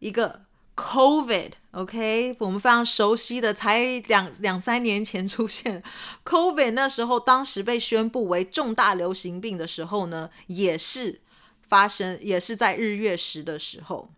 [0.00, 0.42] 一个
[0.74, 5.80] COVID，OK，、我们非常熟悉的，才两两三年前出现
[6.24, 11.20] COVID，那时候当时被宣布为重大流行病的时候呢，也是
[11.68, 14.10] 发生，也是在日月食的时候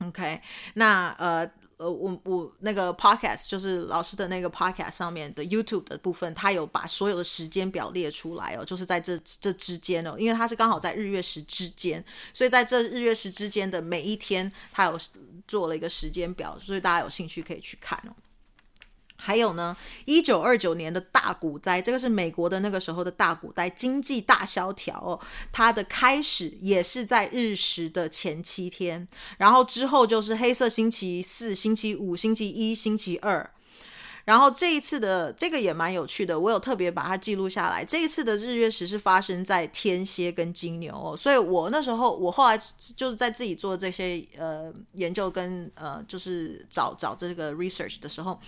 [0.00, 0.40] ，OK，
[0.74, 1.50] 那呃。
[1.80, 14.98] 呃，我我那个 podcast 就是老师的那个 podcast 上面的 YouTube 的部分，他有把所有的时间表列出来哦，就是在这这之间哦，因为他是刚好在日月食之间，所以在这日月食之间的每一天，他有
[15.48, 18.12] 做了一个时间表，所以大家有兴趣可以去看哦。
[19.20, 25.20] 还有呢，一九二九年的大股灾，这个是美国的那个时候的大股灾，经济大萧条哦，
[25.52, 29.06] 它的开始也是在日食的前七天，
[29.38, 33.50] 然后之后就是黑色星期四、星期五、星期一、星期二。
[34.30, 37.84] 然后这一次的这个也蛮有趣的，我有特别把它记录下来。
[37.84, 42.56] 这一次的日月食是发生在天蝎跟金牛哦，所以我那时候我后来
[42.94, 48.38] 就是在自己做这些呃研究跟呃就是找找这个 research 的时候，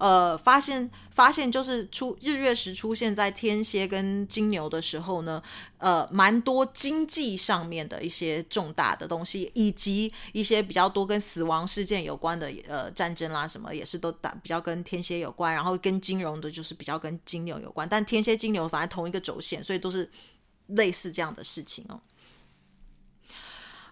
[0.00, 5.40] 呃发现发现就是出日月食出现在天蝎跟金牛的时候呢。
[5.80, 20.10] 呃，蛮多经济上面的一些重大的东西，以及一些比较多跟死亡事件有关的呃战争啦什么，也是都打比较跟天蝎有有关，然后跟金融的就是比较跟金牛有关，但天蝎金牛反正同一个轴线，所以都是
[20.68, 22.00] 类似这样的事情哦。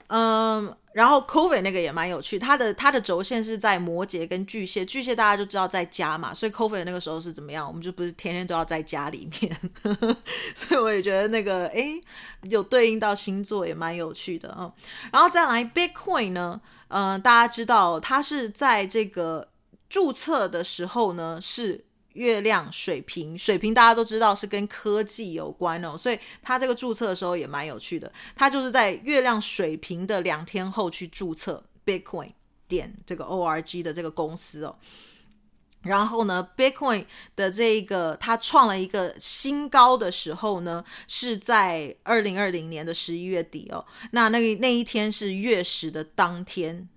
[0.09, 9.57] 嗯，然后 COVID 那个也蛮有趣，它的它的轴线是在摩羯跟巨蟹，巨蟹大家就知道在家嘛，所以 COVID 那个时候是怎么样，我们就不是天天都要在家里面，
[10.55, 12.01] 所以我也觉得那个诶
[12.43, 14.73] 有对应到星座也蛮有趣的啊。
[15.13, 19.49] 然后再来 Bitcoin 呢，嗯，大家知道它是在这个
[19.89, 21.85] 注册的时候呢是。
[22.17, 28.11] 月亮水瓶，水瓶大家都知道是跟科技有关哦，所以他这个注册的时候也蛮有趣的。
[28.35, 32.33] 他就是在月亮水瓶的两天后去注册 Bitcoin
[32.67, 34.75] 点这个 org 的这个公司哦。
[35.83, 37.05] 然后呢，Bitcoin
[37.37, 43.85] 的这个他创了一个新高的时候呢，是在二零二零年的十一月底哦。
[44.13, 46.89] 那那个那一天是月食的当天。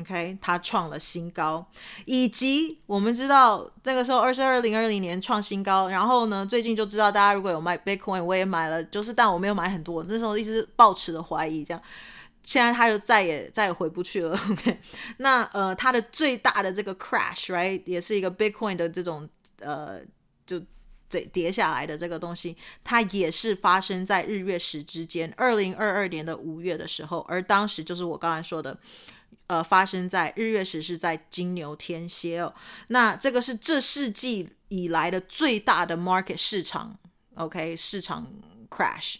[0.00, 1.64] OK，它创了新高，
[2.04, 11.82] 以及我们知道那个时候，二是二零二零年创新高，然后呢，最近就知道大家如果有买 Bitcoin，我也买了，就是但我没有买很多，那时候一直抱持的怀疑，这样，
[12.42, 14.36] 现在它就再也再也回不去了。
[14.50, 14.78] OK，
[15.18, 19.28] 那呃，它的最大的这个 crash，right，也是一个 Bitcoin 的这种
[19.60, 20.00] 呃，
[20.44, 20.60] 就
[21.08, 28.76] 这跌下来的这个东西，它也是发生在日月食之间，二零二二年的五月的时候，而当时就是我刚才说的。
[29.46, 32.54] 呃，发生在日月食是在金牛天蝎哦，
[32.88, 36.98] 那这个是这世纪以来的最大的 market 市场
[37.36, 38.26] ，OK，市场
[38.68, 39.16] crash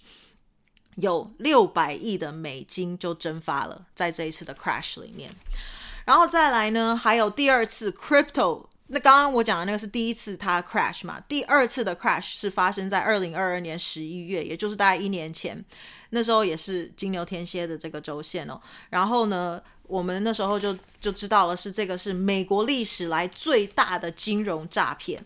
[0.96, 5.30] 有六百亿的美金就蒸发了，在这一次的 crash 里面，
[6.04, 15.64] 然后再来呢，还有第二次 crypto，那刚刚我讲的那个是第一次它 crash 嘛，第二次的 crash 是发生在二零二二年十一月，也就是大概一年前，
[16.10, 19.60] 那时候也是金牛天蝎的这个周线哦，然后呢。
[19.88, 25.24] 我们那时候就就知道了，是这个是美国历史来最大的金融诈骗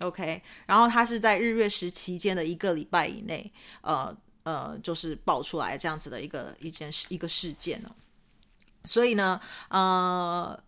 [0.00, 7.94] ，OK，然后它是在日月食期间的一个礼拜以内，呃呃，就是爆出来这样子的一个一件事一个事件哦，
[8.82, 10.60] 所以呢，呃。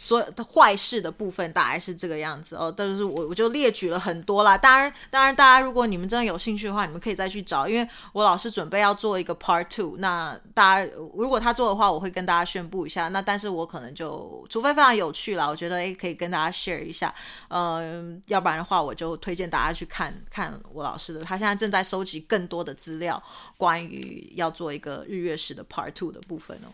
[0.00, 4.56] 所有的坏事的部分大概是这个样子哦，但是我我就列举了很多啦。
[4.56, 9.96] 当然，当然，大家如果你们真的有兴趣的话，你们可以再去找，因为我老师准备要做一个 part two。
[9.98, 13.08] 那大家如果他做的话，我会跟大家宣布一下。
[13.08, 17.14] 那但是我可能就除非非常有趣啦，我觉得诶可以跟大家 share 一下。
[17.48, 21.22] 嗯、要不然的话，我就推荐大家去看看我老师的。
[21.22, 23.22] 他现在正在收集更多的资料，
[23.58, 26.72] 关于要做一个日月食的 part two 的部分哦。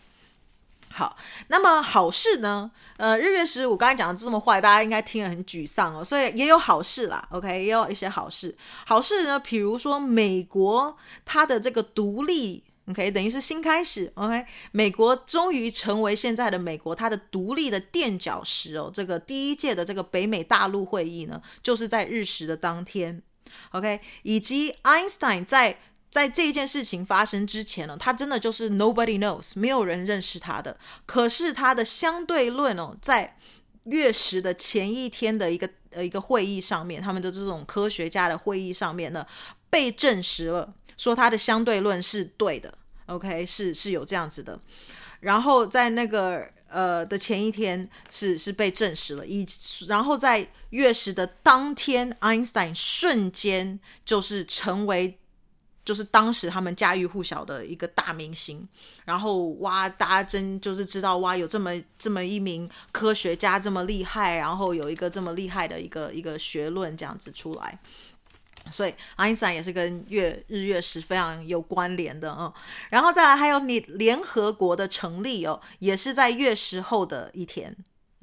[0.90, 1.14] 好，
[1.49, 2.70] 那么好事呢？
[2.96, 6.03] 呃，日月食我刚才讲的这么坏，大家应该听了很沮丧哦。
[6.03, 8.57] 所以也有好事啦，OK，也有一些好事。
[8.87, 18.90] 好事呢，比如说美国它的这个独立，OK，等于是新开始，OK，美国终于成为现在的美国它的独立的垫脚石哦。
[18.94, 23.22] 这个第一届的这个北美大陆会议呢，就是在日食的当天
[23.72, 25.79] ，OK，以及 Einstein 在。
[26.16, 30.74] 在这件事情发生之前呢，他真的就是 nobody knows，没有人认识他的。
[31.05, 33.37] 可是他的相对论哦，在
[33.85, 39.26] 月食的前一天的一个呃一个会议上面，他们的这种科学家的会议上面呢，
[39.68, 42.72] 被证实了，说他的相对论是对的。
[43.05, 44.59] OK，是是有这样子的。
[45.20, 49.46] 然后在那个呃的前一天是是被证实了，一
[49.87, 55.19] 然后在月食的当天，爱因斯坦瞬间就是成为
[55.87, 58.69] 就是当时他们家喻户晓的一个大明星。
[59.07, 67.79] 然后哇，大家真就是知道哇，有这么这么一名科学家这么厉害，然后有一个这么厉害的一个一个学论这样子出来。
[68.73, 72.53] 所以爱因斯坦也是跟月日月食非常有关联的哦，
[72.91, 77.75] 然后再来还有你联合国的成立哦，也是在月食后的一天。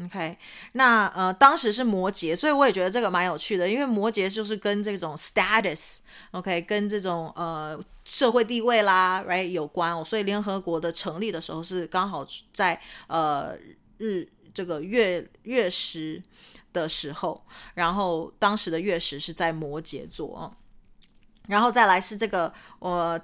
[0.02, 0.38] OK，
[0.74, 13.58] 那呃当时是摩羯，所以我也觉得这个蛮有趣的，因为摩羯就是跟这种 status，OK，跟这种呃社会地位啦，right 有关哦，所以联合国的成立的时候是刚好在呃
[13.98, 16.22] 日这个月月食。
[16.74, 17.40] 的时候，
[17.76, 20.52] 然后当时的月食是在摩羯座，
[21.48, 23.16] 然后再来是这个呃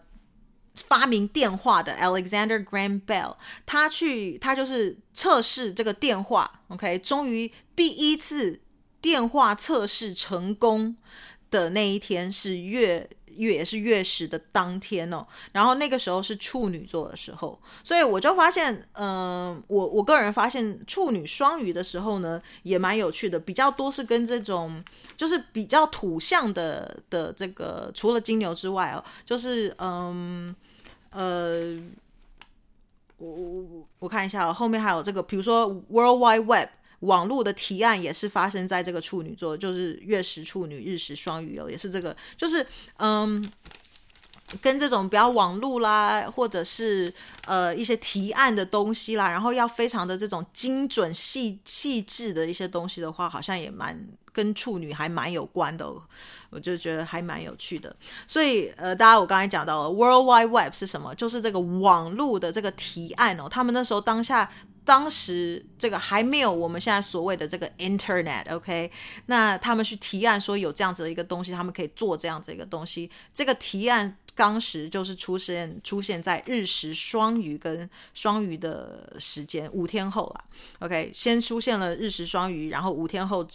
[0.87, 8.59] 发明电话的 Alexander Graham Bell，他去他就是测试这个电话，OK，终于第一次
[9.01, 10.95] 电话测试成功
[11.51, 13.09] 的那一天是月。
[13.35, 24.83] 月也是月食的当天哦，然后那个时候是处女座的时候，所以我就发现，嗯、我我个人发现处女双鱼的时候呢，也蛮有趣的，比较多是跟这种
[25.15, 30.53] 就是比较土象的的这个，除了金牛之外哦，就是嗯，
[31.11, 31.77] 呃
[33.17, 36.69] 我我我看一下哦，后面还有这个，比如说 World Wide Web。
[36.99, 43.41] 网络的提案也是发生在这个处女座，就是月食处女，日食双鱼哦，也是这个，就是嗯，
[44.61, 47.13] 跟这种比较网络啦，或者是
[47.45, 53.97] 呃一些提案的东西啦，然后要非常的这种精准细细致的一些东西的话，好像也蛮
[54.31, 55.91] 跟处女还蛮有关的，
[56.49, 57.95] 我就觉得还蛮有趣的。
[58.25, 61.13] 所以呃，大家我刚才讲到了 World Wide Web 是什么？
[61.15, 64.51] 就是这个网络的这个提案哦，他们那时候当下。
[64.85, 68.91] 当时这个还没有我们现在所谓的这个 Internet，OK？
[69.27, 73.07] 那他们去提案说有这样子的一个东西，他们可以做这样子一个东西。
[73.31, 80.45] 这个提案当时就是出现出现在日食双鱼跟双鱼的时间五天后了
[80.79, 81.11] ，OK？
[81.13, 83.45] 先出现了日食双鱼，然后五天后。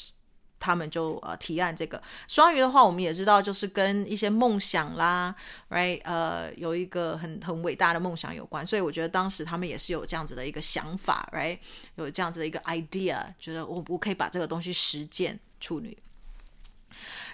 [0.60, 5.34] 他们就呃提案这个双鱼的话，我们也知道就是跟一些梦想啦
[5.68, 11.58] ，right 呃有一个很很伟大的梦想有关，所以我觉得当时他们也是有这样子的一个想法，right
[11.96, 15.94] 有这样子的一个 idea，觉得我我可以把这个东西实践处女。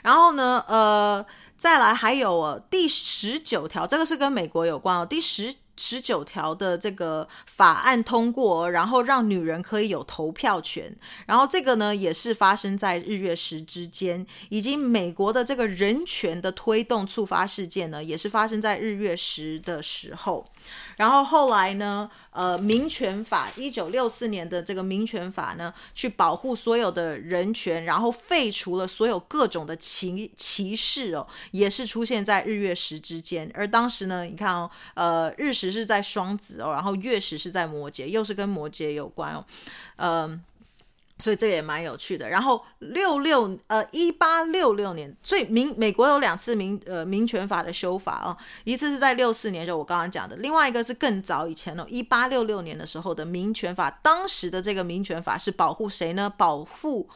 [0.02, 1.24] 然后呢，呃，
[1.60, 5.54] 再来还有哦，第十九条，这个是跟美国有关哦，第十。
[5.82, 10.94] 十九条的这个法案通过，然后让女人可以有投票权，
[11.24, 20.44] 然后这个呢也是发生在日月食之间，以及美国的这个人权的推动触发事件呢，也是发生在日月食的时候。
[20.98, 33.50] 然后后来呢，呃，民权法一九六四年的这个民权法呢，去保护所有的人权，然后废除了所有各种的歧歧视哦，也是出现在日月食之间。
[33.52, 39.44] 而当时呢，你看哦，呃，日食是在双子哦，然后月食是在摩羯，又是跟摩羯有关哦，
[39.96, 40.40] 嗯、
[41.20, 42.28] 所以这个也蛮有趣的。
[42.28, 53.90] 然后六六呃一八六六年，所以民美国有两次民呃民权法的修法哦，一次是在六四年，就我刚刚讲的，另外一个是更早以前哦，一八六六年的时候的民权法。
[54.02, 56.32] 当时的这个民权法是保护谁呢？
[56.36, 57.08] 保护。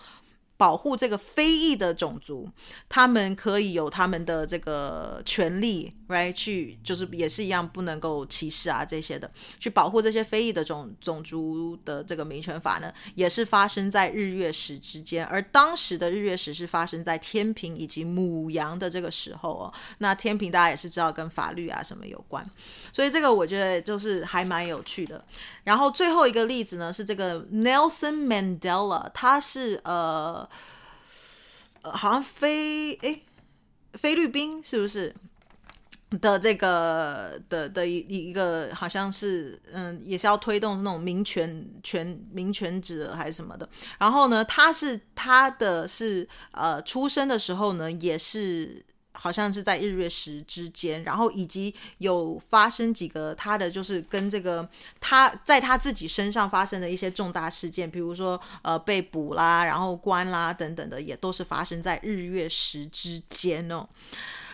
[0.65, 2.49] 保护这个非裔的种族，
[2.89, 6.33] 他们可以有他们的这个权利，right？
[6.33, 15.27] 去就是也是一样，不能够歧视啊这些的，去保护这些非裔的种种族的这个民权法呢，也是发生在日月食之间。
[15.27, 19.75] 而当时的日月食是发生在天平以及母羊的这个时候哦。
[19.99, 22.43] 那天平大家也是知道跟法律啊什么有关，
[22.91, 25.23] 所以这个我觉得就是还蛮有趣的。
[25.65, 30.49] 然后最后一个例子呢是这个 Nelson Mandela，他是呃。
[31.83, 33.23] 呃，好像菲诶，
[33.95, 35.15] 菲律宾是不是
[36.21, 37.99] 的这个的的一
[38.29, 43.69] 一个好像是嗯，也是要推动那种民权权民权者还是什么的。
[43.99, 48.85] 然后呢，他是他的是呃，出生的时候呢，也是。
[49.17, 54.69] 好像是在日月食之间，然后以及有发生几个他的就是跟这个
[55.01, 63.89] 他在他自己身上发生的一些重大事件，比如说呃被捕啦，然后关啦等等的，也都是发生在日月食之间哦。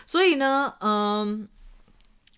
[0.07, 1.49] 所以呢，嗯，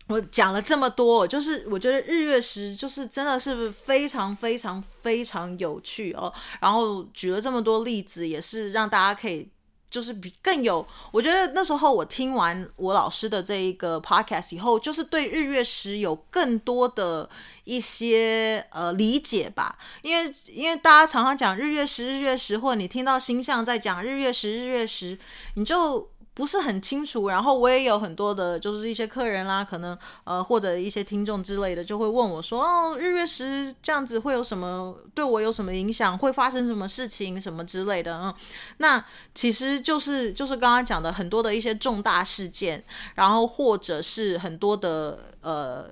[0.06, 6.32] 我讲了这么多，就是我觉得日月食就是真的是非常非常非常有趣哦。
[6.60, 9.48] 然后举了这么多例子，也是让大家可以
[9.92, 10.84] 就是比更有。
[11.10, 17.28] 我觉得那时候我听完我老师的这一个 podcast 以后，就是对日月食有更多的
[17.64, 19.76] 一些呃理解吧。
[20.00, 25.18] 因为因为大家常常讲日月食日月食，或者你听到星象在讲日月食日月食，
[25.54, 26.10] 你就。
[26.34, 36.16] 不是很清楚，然后我也有很多的，就是一些客人啦，可能呃或者一些听众之类的，就会问我说，哦，日月食这样子会有什么对我有什么影响？
[36.16, 38.16] 会发生什么事情什么之类的？
[38.16, 38.34] 嗯，
[38.78, 39.04] 那
[39.34, 42.82] 其实就是就是刚刚讲的很多的一些重大事件，
[43.14, 45.86] 然后或者是很多的呃，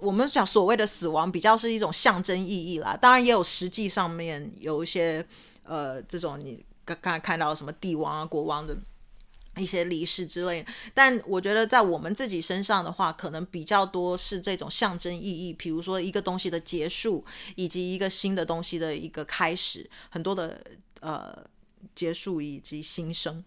[0.00, 5.24] 我们讲所谓的死亡，比较是一种象征意义啦，当然也有实际上面有一些
[5.62, 8.76] 呃这种你刚刚看到什么帝王啊、国王的。
[9.56, 17.24] 一些离世之类的，但我觉得在我们自己身上的话，可能比较多是这种象征意义，比如说一个东西的结束，
[17.54, 20.60] 以及一个新的东西的一个开始，很多的
[21.00, 21.36] 呃
[21.94, 23.44] 结束以及新生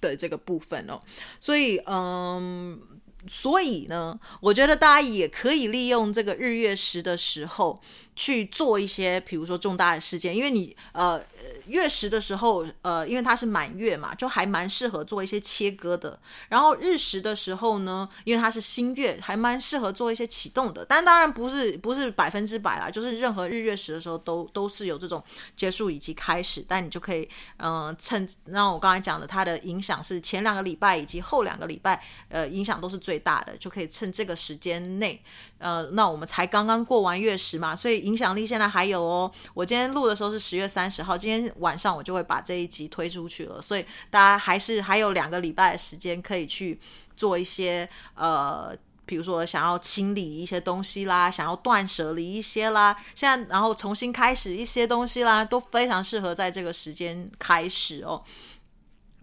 [0.00, 0.98] 的这个部分哦。
[1.38, 2.80] 所以，嗯，
[3.28, 7.80] 所以呢，我觉得大家也可以利用这个日月食的时候
[8.16, 11.24] 去做一些，比如说重大的事件，因为你呃。
[11.66, 16.18] 月食的时候，呃，因为它是满月嘛，就还蛮适合做一些切割的。
[16.48, 20.84] 然后日食的时候呢，因为它是新月，还蛮适合做一些启动的。
[20.84, 25.22] 但当然不是不是百分之百啦，就是任何日月食的时候都都是有这种
[25.56, 26.64] 结束以及开始。
[26.68, 27.28] 但你就可以，
[27.58, 35.22] 嗯、趁让我刚才讲的，它的影响是前两个礼拜以及后两个礼拜，呃，影响都是最大的，就可以趁这个时间内，
[35.58, 39.30] 呃，那我们才刚刚过完月食嘛，所以影响力现在还有哦。
[39.54, 41.36] 我今天录的时候是十月三十号，今天。
[41.58, 46.78] 晚上我就会把这一集推出去了，所以大家还是还有两个礼拜的时间可以去
[47.16, 48.76] 做一些呃，
[49.06, 58.22] 比如说想要清理一些东西啦，想要断舍离一些啦，现在然后重新开始一些东西啦，都非常适合在这个时间开始哦。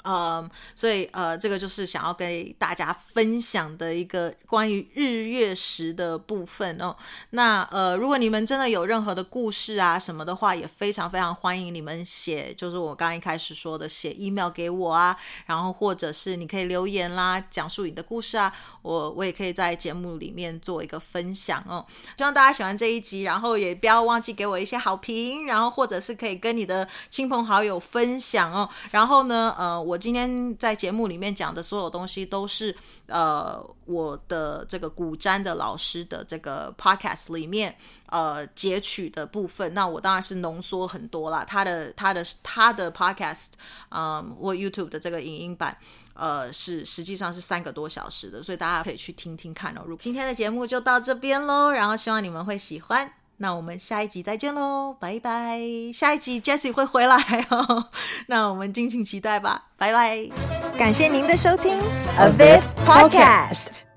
[0.06, 6.94] 嗯，所以呃，这个就是想要跟大家分享的一个关于日月食的部分哦。
[7.30, 21.86] 那呃，如果你们真的有任何的故事啊什么的话，也非常非常欢迎你们写，就是我刚一开始说的写 email 给我啊，然后或者是你可以留言啦，讲述你的故事啊，我我也可以在节目里面做一个分享哦。
[22.18, 28.70] 希望大家喜欢这一集，然后也不要忘记给我一些好评，然后或者是可以跟你的亲朋好友分享哦。
[28.92, 29.93] 然后呢，呃，我。
[29.94, 32.76] 我今天在节目里面讲的所有东西都是
[33.06, 37.76] 呃我的这个古占的老师的这个 podcast 里面
[38.08, 41.46] 呃截取的部分，那我当然是浓缩很多啦。
[41.46, 43.50] 他的他的他的 podcast
[43.90, 45.78] 嗯或 YouTube 的这个影音版
[46.16, 49.84] 呃是实际上是三个多小时的，所以大家可以去听听看哦。
[49.86, 53.23] 如今天的节目就到这边喽，然后希望你们会喜欢。
[53.44, 55.60] 那我们下一集再见喽，拜拜！
[55.94, 57.18] 下一集 Jessie 会回来
[57.50, 57.90] 哦，
[58.28, 60.30] 那我们敬请期待吧，拜拜！
[60.78, 61.78] 感谢您的收听
[62.18, 63.93] ，A Viv Podcast。